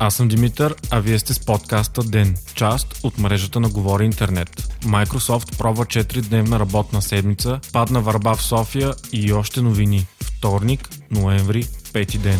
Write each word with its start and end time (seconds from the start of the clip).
Аз 0.00 0.14
съм 0.14 0.28
Димитър, 0.28 0.74
а 0.90 1.00
вие 1.00 1.18
сте 1.18 1.34
с 1.34 1.40
подкаста 1.40 2.02
ДЕН, 2.02 2.34
част 2.54 3.00
от 3.02 3.18
мрежата 3.18 3.60
на 3.60 3.68
Говори 3.68 4.04
Интернет. 4.04 4.48
Microsoft 4.84 5.58
пробва 5.58 5.84
4-дневна 5.84 6.58
работна 6.58 7.02
седмица, 7.02 7.60
падна 7.72 8.00
върба 8.00 8.34
в 8.34 8.42
София 8.42 8.94
и 9.12 9.32
още 9.32 9.62
новини. 9.62 10.06
Вторник, 10.24 10.88
ноември, 11.10 11.66
пети 11.92 12.18
ден. 12.18 12.38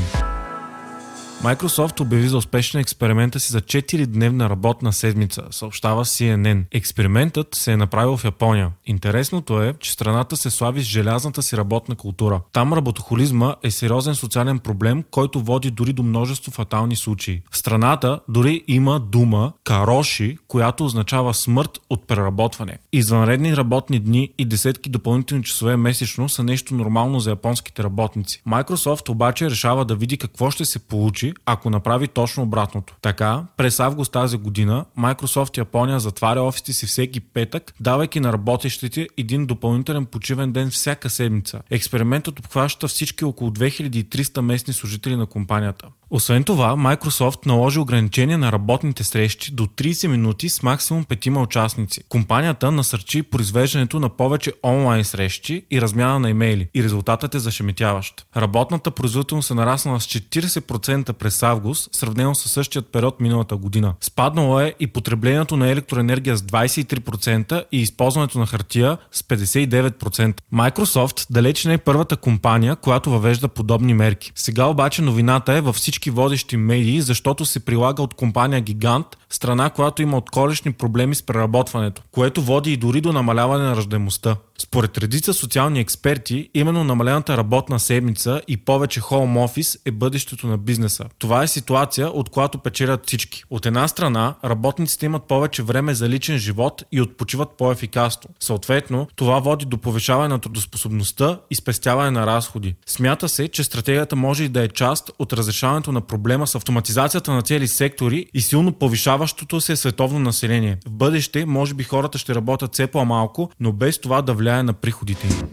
Microsoft 1.43 2.01
обяви 2.01 2.29
за 2.29 2.37
успешен 2.37 2.81
експеримента 2.81 3.41
си 3.41 3.53
за 3.53 3.61
4-дневна 3.61 4.51
работна 4.51 4.93
седмица, 4.93 5.43
съобщава 5.51 6.05
CNN. 6.05 6.65
Експериментът 6.73 7.55
се 7.55 7.73
е 7.73 7.77
направил 7.77 8.17
в 8.17 8.25
Япония. 8.25 8.71
Интересното 8.87 9.63
е, 9.63 9.75
че 9.81 9.93
страната 9.93 10.37
се 10.37 10.51
слави 10.51 10.83
с 10.83 10.87
желязната 10.87 11.43
си 11.43 11.57
работна 11.57 11.95
култура. 11.95 12.41
Там 12.53 12.73
работохолизма 12.73 13.55
е 13.63 13.71
сериозен 13.71 14.15
социален 14.15 14.59
проблем, 14.59 15.05
който 15.11 15.41
води 15.41 15.71
дори 15.71 15.93
до 15.93 16.03
множество 16.03 16.53
фатални 16.53 16.97
случаи. 16.97 17.43
В 17.51 17.59
страната 17.59 18.21
дори 18.29 18.65
има 18.69 19.01
дума 19.01 19.53
кароши, 19.65 20.39
която 20.49 20.85
означава 20.85 21.35
смърт 21.35 21.81
от 21.91 22.07
преработване. 22.07 22.79
Извънредни 22.93 23.57
работни 23.57 23.99
дни 23.99 24.31
и 24.39 24.45
десетки 24.45 24.91
допълнителни 24.91 25.45
часове 25.45 25.77
месечно 25.77 26.29
са 26.29 26.45
нещо 26.45 26.75
нормално 26.75 27.21
за 27.21 27.31
японските 27.31 27.83
работници. 27.83 28.43
Microsoft 28.49 29.09
обаче 29.09 29.51
решава 29.51 29.85
да 29.85 29.97
види 29.97 30.17
какво 30.17 30.51
ще 30.51 30.65
се 30.65 30.79
получи 30.79 31.28
ако 31.47 31.71
направи 31.71 32.09
точно 32.09 32.43
обратното. 32.43 32.97
Така, 33.03 33.45
през 33.57 33.81
август 33.81 34.13
тази 34.13 34.37
година 34.37 34.85
Microsoft 34.99 35.59
Япония 35.59 36.01
затваря 36.01 36.43
офисите 36.43 36.73
си 36.73 36.87
всеки 36.87 37.21
петък, 37.21 37.75
давайки 37.81 38.21
на 38.21 38.33
работещите 38.33 39.09
един 39.17 39.47
допълнителен 39.47 40.07
почивен 40.07 40.53
ден 40.53 40.71
всяка 40.71 41.11
седмица. 41.11 41.61
Експериментът 41.71 42.39
обхваща 42.39 42.89
всички 42.89 43.25
около 43.25 43.51
2300 43.51 44.41
местни 44.41 44.75
служители 44.75 45.17
на 45.17 45.27
компанията. 45.27 45.87
Освен 46.11 46.45
това, 46.45 46.77
Microsoft 46.77 47.47
наложи 47.47 47.79
ограничение 47.79 48.37
на 48.37 48.53
работните 48.53 49.05
срещи 49.05 49.55
до 49.55 49.67
30 49.67 50.07
минути 50.07 50.49
с 50.49 50.63
максимум 50.63 51.05
5 51.05 51.43
участници. 51.43 52.01
Компанията 52.09 52.73
насърчи 52.73 53.23
произвеждането 53.23 54.01
на 54.01 54.09
повече 54.09 54.53
онлайн 54.63 55.05
срещи 55.05 55.63
и 55.71 55.81
размяна 55.81 56.19
на 56.19 56.31
имейли 56.31 56.69
и 56.75 56.83
резултатът 56.83 57.35
е 57.35 57.39
зашеметяващ. 57.39 58.27
Работната 58.37 58.91
производителност 58.91 59.51
е 59.51 59.55
нараснала 59.55 60.01
с 60.01 60.07
40% 60.07 61.13
през 61.13 61.43
август, 61.43 61.95
сравнено 61.95 62.35
с 62.35 62.49
същият 62.49 62.93
период 62.93 63.21
миналата 63.21 63.57
година. 63.57 63.95
Спаднало 64.01 64.61
е 64.61 64.75
и 64.81 64.87
потреблението 64.87 65.57
на 65.57 65.69
електроенергия 65.69 66.37
с 66.37 66.43
23% 66.43 67.65
и 67.73 67.81
използването 67.81 68.39
на 68.39 68.47
хартия 68.47 68.99
с 69.13 69.23
59%. 69.23 70.35
Microsoft 70.55 71.27
далеч 71.31 71.65
не 71.65 71.75
е 71.75 71.79
първата 71.79 72.17
компания, 72.17 72.77
която 72.77 73.11
въвежда 73.11 73.49
подобни 73.49 73.95
мерки. 73.95 74.33
Сега 74.35 74.65
обаче 74.65 75.03
новината 75.03 75.53
е 75.53 75.61
във 75.61 75.77
всички 75.77 75.98
водещи 76.07 76.57
медии, 76.57 77.01
защото 77.01 77.47
се 77.47 77.61
прилага 77.61 78.03
от 78.03 78.15
компания 78.15 78.61
Гигант, 78.61 79.18
страна, 79.31 79.71
която 79.71 80.03
има 80.03 80.17
отколешни 80.17 80.73
проблеми 80.73 81.15
с 81.15 81.23
преработването, 81.23 82.03
което 82.11 82.43
води 82.43 82.73
и 82.73 82.77
дори 82.77 83.01
до 83.01 83.13
намаляване 83.13 83.65
на 83.65 83.77
ръждемостта. 83.77 84.37
Според 84.63 84.99
редица 84.99 85.35
социални 85.35 85.81
експерти, 85.81 86.51
именно 86.55 86.85
намалената 86.85 87.37
работна 87.37 87.81
седмица 87.81 88.41
и 88.49 88.57
повече 88.57 89.01
хоум 89.01 89.37
офис 89.37 89.79
е 89.85 89.91
бъдещето 89.91 90.47
на 90.47 90.59
бизнеса. 90.59 91.05
Това 91.19 91.43
е 91.43 91.49
ситуация, 91.49 92.09
от 92.09 92.29
която 92.29 92.59
печелят 92.59 93.07
всички. 93.07 93.45
От 93.51 93.67
една 93.67 93.89
страна, 93.89 94.35
работниците 94.45 95.07
имат 95.07 95.25
повече 95.25 95.63
време 95.63 95.95
за 95.95 96.09
личен 96.09 96.39
живот 96.39 96.83
и 96.93 97.01
отпочиват 97.01 97.49
по-ефикасно. 97.59 98.31
Съответно, 98.41 99.09
това 99.17 99.39
води 99.39 99.65
до 99.65 99.79
повишаване 99.79 100.29
на 100.29 100.39
трудоспособността 100.39 101.41
и 101.51 101.55
спестяване 101.55 102.11
на 102.11 102.27
разходи. 102.27 102.75
Смята 102.87 103.29
се, 103.29 103.49
че 103.49 103.65
стратегията 103.65 104.17
може 104.17 104.45
и 104.45 104.49
да 104.49 104.63
е 104.63 104.69
част 104.69 105.11
от 105.19 105.33
разрешаването 105.33 105.93
на 105.93 106.01
проблема 106.01 106.47
с 106.47 106.55
автоматизацията 106.55 107.33
на 107.33 107.43
цели 107.43 107.69
сектори 107.69 108.27
и 108.35 108.41
силно 108.41 108.73
повишаващото 109.19 109.61
се 109.61 109.77
световно 109.77 110.19
население. 110.19 110.79
В 110.87 110.91
бъдеще, 110.91 111.47
може 111.47 111.75
би 111.75 111.85
хората 111.85 112.19
ще 112.19 112.35
работят 112.35 112.75
все 112.75 112.87
по-малко, 112.87 113.51
но 113.61 113.73
без 113.73 114.01
това 114.01 114.23
да 114.23 114.35
влияе 114.35 114.63
на 114.63 114.73
приходите 114.73 115.27
им. 115.27 115.49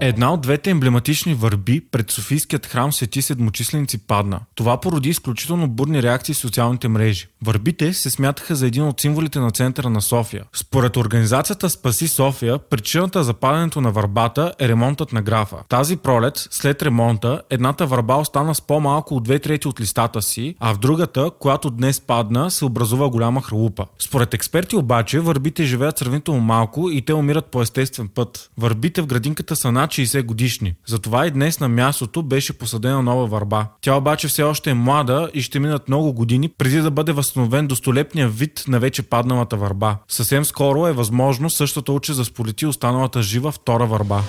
Една 0.00 0.32
от 0.32 0.40
двете 0.40 0.70
емблематични 0.70 1.34
върби 1.34 1.80
пред 1.90 2.10
Софийският 2.10 2.66
храм 2.66 2.92
Свети 2.92 3.22
Седмочисленици 3.22 3.98
падна. 3.98 4.40
Това 4.54 4.80
породи 4.80 5.08
изключително 5.08 5.68
бурни 5.68 6.02
реакции 6.02 6.34
в 6.34 6.38
социалните 6.38 6.88
мрежи. 6.88 7.28
Върбите 7.46 7.92
се 7.92 8.10
смятаха 8.10 8.56
за 8.56 8.66
един 8.66 8.82
от 8.82 9.00
символите 9.00 9.38
на 9.38 9.50
центъра 9.50 9.90
на 9.90 10.02
София. 10.02 10.44
Според 10.52 10.96
организацията 10.96 11.70
Спаси 11.70 12.08
София, 12.08 12.58
причината 12.58 13.24
за 13.24 13.34
падането 13.34 13.80
на 13.80 13.90
върбата 13.90 14.52
е 14.58 14.68
ремонтът 14.68 15.12
на 15.12 15.22
графа. 15.22 15.56
Тази 15.68 15.96
пролет, 15.96 16.48
след 16.50 16.82
ремонта, 16.82 17.42
едната 17.50 17.86
върба 17.86 18.14
остана 18.14 18.54
с 18.54 18.60
по-малко 18.60 19.14
от 19.14 19.24
две 19.24 19.38
трети 19.38 19.68
от 19.68 19.80
листата 19.80 20.22
си, 20.22 20.54
а 20.60 20.74
в 20.74 20.78
другата, 20.78 21.30
която 21.40 21.70
днес 21.70 22.00
падна, 22.00 22.50
се 22.50 22.64
образува 22.64 23.08
голяма 23.08 23.42
хралупа. 23.42 23.86
Според 23.98 24.34
експерти 24.34 24.76
обаче, 24.76 25.20
върбите 25.20 25.64
живеят 25.64 25.98
сравнително 25.98 26.40
малко 26.40 26.90
и 26.90 27.02
те 27.02 27.14
умират 27.14 27.46
по 27.46 27.62
естествен 27.62 28.08
път. 28.08 28.50
Върбите 28.58 29.02
в 29.02 29.06
градинката 29.06 29.56
са 29.56 29.72
над 29.72 29.90
60 29.90 30.22
годишни. 30.22 30.74
Затова 30.86 31.26
и 31.26 31.30
днес 31.30 31.60
на 31.60 31.68
мястото 31.68 32.22
беше 32.22 32.58
посадена 32.58 33.02
нова 33.02 33.26
върба. 33.26 33.66
Тя 33.80 33.94
обаче 33.94 34.28
все 34.28 34.42
още 34.42 34.70
е 34.70 34.74
млада 34.74 35.30
и 35.34 35.42
ще 35.42 35.58
минат 35.58 35.88
много 35.88 36.12
години 36.12 36.48
преди 36.48 36.80
да 36.80 36.90
бъде 36.90 37.12
възстановен 37.36 37.66
достолепния 37.66 38.28
вид 38.28 38.64
на 38.68 38.78
вече 38.78 39.02
падналата 39.02 39.56
върба. 39.56 39.96
Съвсем 40.08 40.44
скоро 40.44 40.86
е 40.86 40.92
възможно 40.92 41.50
същата 41.50 41.92
уче 41.92 42.12
за 42.12 42.24
сполети 42.24 42.66
останалата 42.66 43.22
жива 43.22 43.52
втора 43.52 43.86
върба. 43.86 44.22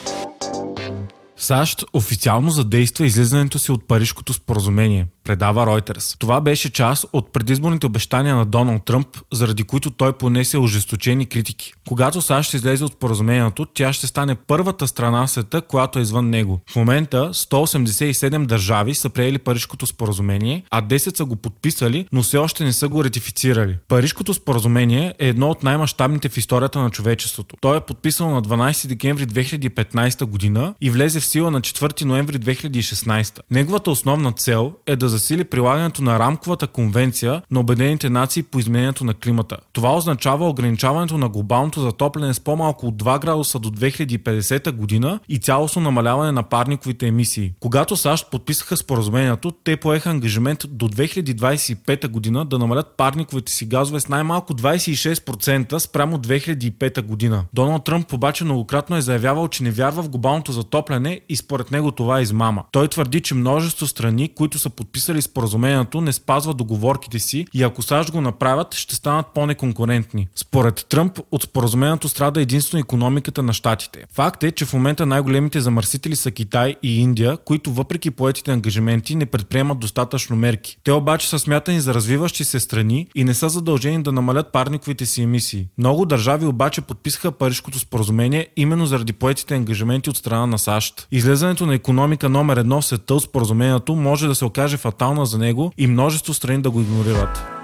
САЩ 1.38 1.84
официално 1.94 2.50
задейства 2.50 3.06
излизането 3.06 3.60
си 3.60 3.72
от 3.72 3.88
Парижкото 3.88 4.34
споразумение, 4.34 5.06
предава 5.24 5.66
Reuters. 5.66 6.20
Това 6.20 6.42
беше 6.42 6.70
част 6.70 7.06
от 7.14 7.34
предизборните 7.34 7.86
обещания 7.86 8.36
на 8.36 8.46
Доналд 8.46 8.86
Тръмп, 8.86 9.08
заради 9.34 9.64
които 9.64 9.92
той 9.92 10.14
понесе 10.14 10.58
ожесточени 10.58 11.26
критики. 11.26 11.74
Когато 11.88 12.22
САЩ 12.22 12.54
излезе 12.54 12.84
от 12.84 12.94
споразумението, 12.94 13.66
тя 13.74 13.94
ще 13.94 14.08
стане 14.08 14.36
първата 14.36 14.88
страна 14.88 15.28
в 15.28 15.32
света, 15.32 15.62
която 15.62 16.00
е 16.00 16.02
извън 16.02 16.30
него. 16.30 16.62
В 16.70 16.76
момента 16.76 17.30
187 17.34 18.46
държави 18.46 18.96
са 18.96 19.10
приели 19.10 19.38
Парижкото 19.38 19.88
споразумение, 19.88 20.64
а 20.72 20.82
10 20.82 21.18
са 21.18 21.26
го 21.26 21.36
подписали, 21.36 22.08
но 22.12 22.24
все 22.24 22.38
още 22.38 22.64
не 22.64 22.74
са 22.74 22.88
го 22.88 23.04
ратифицирали. 23.04 23.78
Парижкото 23.88 24.34
споразумение 24.34 25.14
е 25.20 25.28
едно 25.28 25.50
от 25.50 25.64
най-мащабните 25.64 26.30
в 26.30 26.38
историята 26.38 26.80
на 26.80 26.90
човечеството. 26.90 27.56
То 27.62 27.76
е 27.76 27.82
подписано 27.82 28.32
на 28.32 28.42
12 28.42 28.88
декември 28.88 29.28
2015 29.28 30.26
година 30.26 30.74
и 30.82 30.90
влезе 30.90 31.20
в 31.20 31.27
сила 31.28 31.52
на 31.52 31.62
4 31.62 32.04
ноември 32.04 32.40
2016. 32.40 33.40
Неговата 33.52 33.92
основна 33.92 34.32
цел 34.32 34.74
е 34.86 34.96
да 34.96 35.10
засили 35.10 35.44
прилагането 35.44 36.04
на 36.04 36.20
рамковата 36.20 36.68
конвенция 36.68 37.42
на 37.52 37.60
Обединените 37.60 38.10
нации 38.10 38.44
по 38.44 38.60
изменението 38.60 39.06
на 39.06 39.14
климата. 39.14 39.58
Това 39.74 39.96
означава 39.96 40.50
ограничаването 40.50 41.18
на 41.18 41.30
глобалното 41.30 41.82
затопляне 41.82 42.34
с 42.34 42.40
по-малко 42.40 42.88
от 42.88 42.96
2 43.04 43.22
градуса 43.22 43.60
до 43.60 43.70
2050 43.70 44.72
година 44.72 45.20
и 45.30 45.40
цялостно 45.40 45.82
намаляване 45.82 46.32
на 46.32 46.44
парниковите 46.44 47.08
емисии. 47.08 47.54
Когато 47.60 47.96
САЩ 47.96 48.32
подписаха 48.32 48.78
споразумението, 48.78 49.52
те 49.52 49.78
поеха 49.78 50.10
ангажимент 50.10 50.66
до 50.70 50.88
2025 50.88 52.08
година 52.08 52.46
да 52.46 52.60
намалят 52.60 52.98
парниковите 52.98 53.52
си 53.52 53.66
газове 53.66 54.00
с 54.00 54.08
най-малко 54.08 54.54
26% 54.54 55.78
спрямо 55.78 56.18
2005 56.18 57.02
година. 57.02 57.44
Доналд 57.54 57.84
Тръмп 57.84 58.14
обаче 58.14 58.44
многократно 58.44 58.96
е 58.96 59.02
заявявал, 59.02 59.48
че 59.48 59.64
не 59.64 59.72
вярва 59.72 60.04
в 60.04 60.10
глобалното 60.10 60.52
затопляне 60.52 61.17
и 61.30 61.36
според 61.36 61.72
него 61.72 61.92
това 61.92 62.20
е 62.20 62.22
измама. 62.22 62.64
Той 62.72 62.88
твърди, 62.88 63.22
че 63.22 63.36
множество 63.36 63.88
страни, 63.88 64.30
които 64.30 64.60
са 64.60 64.70
подписали 64.70 65.22
споразумението, 65.22 66.02
не 66.02 66.14
спазват 66.14 66.58
договорките 66.58 67.20
си 67.20 67.46
и 67.54 67.64
ако 67.64 67.82
САЩ 67.82 68.12
го 68.12 68.22
направят, 68.22 68.76
ще 68.76 68.96
станат 68.96 69.26
по-неконкурентни. 69.36 70.28
Според 70.36 70.86
Тръмп 70.90 71.20
от 71.32 71.44
споразумението 71.44 72.10
страда 72.10 72.42
единствено 72.42 72.82
економиката 72.82 73.44
на 73.44 73.54
щатите. 73.54 74.06
Факт 74.14 74.44
е, 74.44 74.52
че 74.52 74.66
в 74.66 74.74
момента 74.74 75.06
най-големите 75.06 75.62
замърсители 75.62 76.16
са 76.16 76.32
Китай 76.32 76.76
и 76.84 77.02
Индия, 77.02 77.38
които 77.38 77.72
въпреки 77.72 78.12
поетите 78.12 78.52
ангажименти 78.52 79.16
не 79.16 79.26
предприемат 79.26 79.80
достатъчно 79.80 80.36
мерки. 80.36 80.78
Те 80.84 80.92
обаче 80.92 81.30
са 81.30 81.40
смятани 81.40 81.82
за 81.82 81.94
развиващи 81.94 82.44
се 82.44 82.60
страни 82.60 83.08
и 83.16 83.24
не 83.24 83.34
са 83.34 83.50
задължени 83.50 84.04
да 84.04 84.12
намалят 84.12 84.52
парниковите 84.52 85.06
си 85.06 85.22
емисии. 85.22 85.68
Много 85.78 86.06
държави 86.06 86.46
обаче 86.46 86.82
подписаха 86.82 87.32
Парижкото 87.32 87.80
споразумение 87.80 88.48
именно 88.56 88.86
заради 88.86 89.14
поетите 89.14 89.56
ангажименти 89.56 90.10
от 90.10 90.18
страна 90.18 90.46
на 90.46 90.60
САЩ. 90.60 91.07
Излезането 91.12 91.66
на 91.66 91.76
економика 91.76 92.30
номер 92.30 92.58
едно 92.58 92.82
в 92.82 92.86
света 92.86 93.16
от 93.16 93.24
споразумението 93.24 93.96
може 93.96 94.28
да 94.28 94.36
се 94.36 94.46
окаже 94.46 94.78
фатална 94.78 95.26
за 95.26 95.38
него 95.38 95.72
и 95.78 95.88
множество 95.88 96.34
страни 96.34 96.62
да 96.62 96.72
го 96.72 96.82
игнорират. 96.82 97.57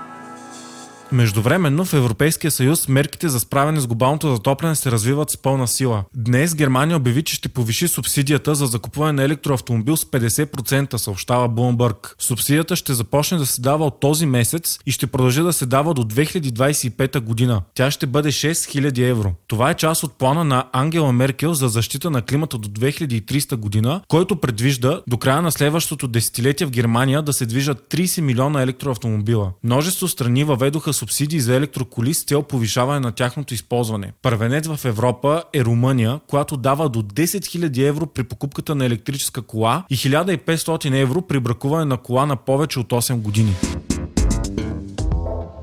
Междувременно 1.13 1.85
в 1.85 1.93
Европейския 1.93 2.51
съюз 2.51 2.87
мерките 2.87 3.29
за 3.29 3.39
справяне 3.39 3.79
с 3.79 3.87
глобалното 3.87 4.35
затопляне 4.35 4.75
се 4.75 4.91
развиват 4.91 5.29
с 5.29 5.37
пълна 5.37 5.67
сила. 5.67 6.03
Днес 6.15 6.55
Германия 6.55 6.97
обяви, 6.97 7.23
че 7.23 7.35
ще 7.35 7.49
повиши 7.49 7.87
субсидията 7.87 8.55
за 8.55 8.65
закупуване 8.65 9.13
на 9.13 9.23
електроавтомобил 9.23 9.97
с 9.97 10.05
50%, 10.05 10.95
съобщава 10.95 11.49
Bloomberg. 11.49 12.13
Субсидията 12.19 12.75
ще 12.75 12.93
започне 12.93 13.37
да 13.37 13.45
се 13.45 13.61
дава 13.61 13.85
от 13.85 13.99
този 13.99 14.25
месец 14.25 14.79
и 14.85 14.91
ще 14.91 15.07
продължи 15.07 15.41
да 15.41 15.53
се 15.53 15.65
дава 15.65 15.93
до 15.93 16.03
2025 16.03 17.19
година. 17.19 17.61
Тя 17.73 17.91
ще 17.91 18.07
бъде 18.07 18.31
6000 18.31 19.09
евро. 19.09 19.33
Това 19.47 19.69
е 19.69 19.75
част 19.75 20.03
от 20.03 20.17
плана 20.17 20.43
на 20.43 20.65
Ангела 20.71 21.13
Меркел 21.13 21.53
за 21.53 21.67
защита 21.67 22.09
на 22.09 22.21
климата 22.21 22.57
до 22.57 22.69
2300 22.69 23.55
година, 23.55 24.01
който 24.07 24.35
предвижда 24.35 25.01
до 25.07 25.17
края 25.17 25.41
на 25.41 25.51
следващото 25.51 26.07
десетилетие 26.07 26.67
в 26.67 26.71
Германия 26.71 27.21
да 27.21 27.33
се 27.33 27.45
движат 27.45 27.87
30 27.91 28.21
милиона 28.21 28.61
електроавтомобила. 28.61 29.51
Множество 29.63 30.07
страни 30.07 30.43
въведоха 30.43 30.93
субсидии 31.03 31.39
за 31.39 31.55
електроколи 31.55 32.13
с 32.13 32.23
цел 32.23 32.43
повишаване 32.43 32.99
на 32.99 33.11
тяхното 33.11 33.53
използване. 33.53 34.13
Първенец 34.21 34.67
в 34.67 34.85
Европа 34.85 35.43
е 35.53 35.63
Румъния, 35.63 36.19
която 36.27 36.57
дава 36.57 36.89
до 36.89 37.01
10 37.01 37.25
000 37.25 37.87
евро 37.87 38.07
при 38.07 38.23
покупката 38.23 38.75
на 38.75 38.85
електрическа 38.85 39.41
кола 39.41 39.83
и 39.89 39.97
1500 39.97 41.01
евро 41.01 41.21
при 41.21 41.39
бракуване 41.39 41.85
на 41.85 41.97
кола 41.97 42.25
на 42.25 42.35
повече 42.35 42.79
от 42.79 42.91
8 42.91 43.15
години. 43.15 43.55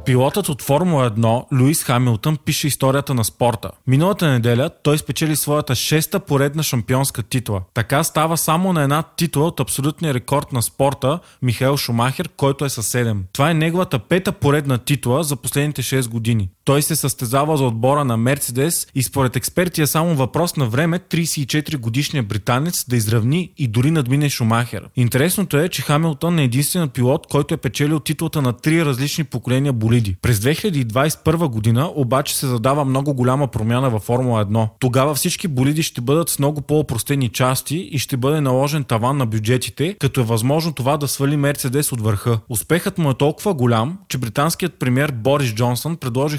Пилотът 0.05 0.49
от 0.49 0.63
Формула 0.63 1.11
1 1.11 1.61
Луис 1.61 1.85
Хамилтън 1.85 2.37
пише 2.37 2.67
историята 2.67 3.15
на 3.15 3.25
спорта. 3.25 3.71
Миналата 3.87 4.31
неделя 4.31 4.71
той 4.83 4.99
спечели 4.99 5.37
своята 5.37 5.75
шеста 5.75 6.21
поредна 6.21 6.63
шампионска 6.63 7.23
титла. 7.23 7.63
Така 7.75 8.05
става 8.05 8.37
само 8.37 8.73
на 8.73 8.83
една 8.83 9.03
титла 9.03 9.47
от 9.47 9.61
абсолютния 9.61 10.15
рекорд 10.15 10.53
на 10.53 10.63
спорта 10.63 11.19
Михаил 11.43 11.77
Шумахер, 11.77 12.29
който 12.29 12.65
е 12.65 12.69
със 12.69 12.93
7. 12.93 13.17
Това 13.33 13.51
е 13.51 13.55
неговата 13.55 13.99
пета 13.99 14.33
поредна 14.33 14.79
титла 14.79 15.25
за 15.25 15.37
последните 15.37 15.83
6 15.83 16.09
години. 16.09 16.49
Той 16.71 16.83
се 16.83 16.97
състезава 16.97 17.57
за 17.57 17.65
отбора 17.65 18.05
на 18.05 18.17
Мерцедес 18.17 18.87
и 18.95 19.03
според 19.03 19.37
експерти 19.37 19.83
е 19.83 19.87
само 19.87 20.15
въпрос 20.15 20.57
на 20.57 20.67
време 20.67 20.99
34 20.99 21.77
годишния 21.77 22.23
британец 22.23 22.85
да 22.89 22.97
изравни 22.97 23.53
и 23.59 23.69
дори 23.69 23.91
надмине 23.91 24.31
Шумахер. 24.31 24.89
Интересното 24.97 25.57
е, 25.59 25.69
че 25.69 25.83
Хамилтън 25.83 26.39
е 26.39 26.45
единственият 26.45 26.93
пилот, 26.93 27.27
който 27.31 27.55
е 27.55 27.57
печелил 27.57 28.01
титлата 28.01 28.43
на 28.43 28.53
три 28.53 28.85
различни 28.85 29.25
поколения 29.25 29.73
болиди. 29.73 30.17
През 30.23 30.39
2021 30.39 31.49
година 31.49 31.91
обаче 31.95 32.37
се 32.37 32.47
задава 32.47 32.85
много 32.85 33.15
голяма 33.15 33.49
промяна 33.49 33.91
във 33.91 34.03
Формула 34.03 34.47
1. 34.47 34.69
Тогава 34.79 35.15
всички 35.15 35.49
болиди 35.49 35.83
ще 35.83 36.01
бъдат 36.01 36.29
с 36.29 36.39
много 36.39 36.61
по-опростени 36.61 37.29
части 37.29 37.77
и 37.77 37.99
ще 37.99 38.17
бъде 38.17 38.41
наложен 38.41 38.85
таван 38.85 39.17
на 39.17 39.27
бюджетите, 39.27 39.97
като 40.01 40.21
е 40.21 40.25
възможно 40.25 40.73
това 40.73 40.97
да 40.97 41.09
свали 41.09 41.37
Мерцедес 41.37 41.93
от 41.93 42.01
върха. 42.01 42.39
Успехът 42.49 42.99
му 42.99 43.11
е 43.11 43.15
толкова 43.15 43.55
голям, 43.55 43.99
че 44.09 44.19
британският 44.19 44.75
премьер 44.79 45.13
Борис 45.13 45.55
Джонсън 45.55 45.97
предложи 45.97 46.39